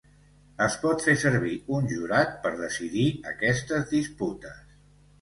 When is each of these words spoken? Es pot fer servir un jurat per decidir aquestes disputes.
Es 0.67 0.77
pot 0.85 1.05
fer 1.07 1.15
servir 1.25 1.53
un 1.77 1.87
jurat 1.93 2.35
per 2.47 2.57
decidir 2.65 3.07
aquestes 3.37 3.89
disputes. 3.97 4.63